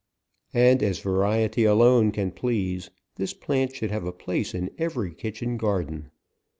[0.55, 5.57] And as variety alone can please, this plant should have a place in every kitchen
[5.57, 6.09] garden.